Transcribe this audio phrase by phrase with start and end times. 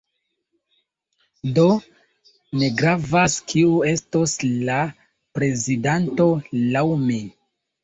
[1.57, 1.65] Do,
[2.61, 4.81] ne gravas kiu estos la
[5.39, 6.29] prezidanto
[6.65, 7.23] laŭ mi